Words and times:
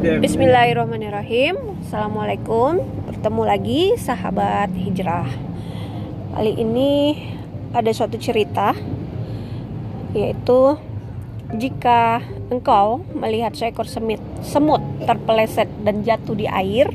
Bismillahirrahmanirrahim. 0.00 1.84
Assalamualaikum. 1.84 2.80
Bertemu 3.12 3.42
lagi 3.44 3.92
sahabat 4.00 4.72
hijrah. 4.72 5.28
Kali 6.32 6.56
ini 6.56 7.20
ada 7.76 7.92
suatu 7.92 8.16
cerita 8.16 8.72
Yaitu 10.16 10.80
Jika 11.52 12.24
engkau 12.48 13.04
melihat 13.12 13.52
seekor 13.52 13.84
semit, 13.84 14.16
semut 14.40 14.80
terpeleset 15.04 15.68
dan 15.84 16.00
jatuh 16.00 16.40
di 16.40 16.48
air 16.48 16.88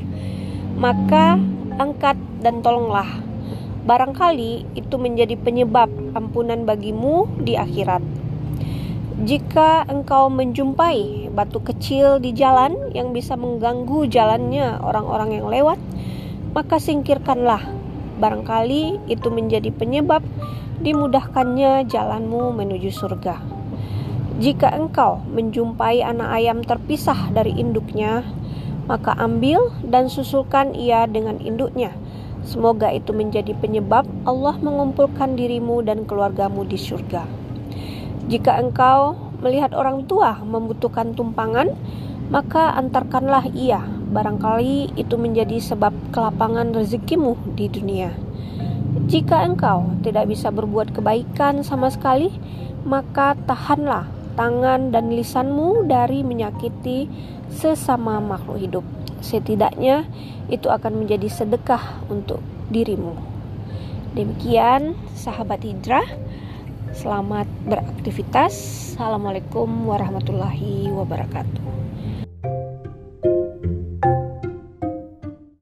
Maka 0.74 1.38
angkat 1.78 2.18
dan 2.42 2.66
tolonglah. 2.66 3.22
Barangkali 3.86 4.74
itu 4.74 4.98
menjadi 4.98 5.38
penyebab 5.38 5.86
ampunan 6.18 6.66
bagimu 6.66 7.30
di 7.46 7.54
akhirat 7.54 8.02
jika 9.18 9.82
engkau 9.90 10.30
menjumpai 10.30 11.26
batu 11.34 11.58
kecil 11.58 12.22
di 12.22 12.30
jalan 12.30 12.94
yang 12.94 13.10
bisa 13.10 13.34
mengganggu 13.34 14.06
jalannya 14.06 14.78
orang-orang 14.78 15.42
yang 15.42 15.50
lewat, 15.50 15.78
maka 16.54 16.78
singkirkanlah. 16.78 17.66
Barangkali 18.22 19.10
itu 19.10 19.26
menjadi 19.26 19.74
penyebab 19.74 20.22
dimudahkannya 20.86 21.90
jalanmu 21.90 22.54
menuju 22.62 22.94
surga. 22.94 23.42
Jika 24.38 24.70
engkau 24.70 25.18
menjumpai 25.34 25.98
anak 25.98 26.38
ayam 26.38 26.62
terpisah 26.62 27.34
dari 27.34 27.58
induknya, 27.58 28.22
maka 28.86 29.18
ambil 29.18 29.74
dan 29.82 30.06
susulkan 30.06 30.78
ia 30.78 31.10
dengan 31.10 31.42
induknya. 31.42 31.90
Semoga 32.46 32.94
itu 32.94 33.10
menjadi 33.10 33.50
penyebab 33.58 34.06
Allah 34.22 34.54
mengumpulkan 34.62 35.34
dirimu 35.34 35.82
dan 35.82 36.06
keluargamu 36.06 36.62
di 36.62 36.78
surga. 36.78 37.47
Jika 38.28 38.60
engkau 38.60 39.16
melihat 39.40 39.72
orang 39.72 40.04
tua 40.04 40.36
membutuhkan 40.44 41.16
tumpangan, 41.16 41.72
maka 42.28 42.76
antarkanlah 42.76 43.48
ia. 43.56 43.80
Barangkali 44.08 44.96
itu 45.00 45.16
menjadi 45.16 45.56
sebab 45.60 45.92
kelapangan 46.12 46.76
rezekimu 46.76 47.36
di 47.56 47.72
dunia. 47.72 48.12
Jika 49.08 49.44
engkau 49.44 49.96
tidak 50.04 50.28
bisa 50.28 50.52
berbuat 50.52 50.92
kebaikan 50.92 51.64
sama 51.64 51.88
sekali, 51.88 52.28
maka 52.84 53.32
tahanlah 53.48 54.08
tangan 54.36 54.92
dan 54.92 55.08
lisanmu 55.12 55.88
dari 55.88 56.20
menyakiti 56.20 57.08
sesama 57.48 58.20
makhluk 58.20 58.60
hidup. 58.60 58.84
Setidaknya 59.24 60.04
itu 60.52 60.68
akan 60.68 61.04
menjadi 61.04 61.26
sedekah 61.32 62.04
untuk 62.12 62.44
dirimu. 62.68 63.16
Demikian 64.12 64.96
sahabat 65.16 65.64
hijrah. 65.64 66.04
Selamat 66.98 67.46
beraktivitas. 67.62 68.54
Assalamualaikum 68.98 69.86
warahmatullahi 69.86 70.90
wabarakatuh. 70.90 71.62